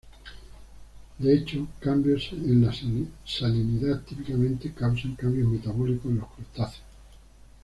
[1.19, 2.73] De hecho, cambios en la
[3.23, 6.81] salinidad típicamente causan cambios metabólicos en los crustáceos.